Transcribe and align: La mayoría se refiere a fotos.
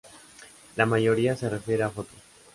La 0.77 0.87
mayoría 0.87 1.35
se 1.37 1.47
refiere 1.47 1.83
a 1.83 1.91
fotos. 1.91 2.15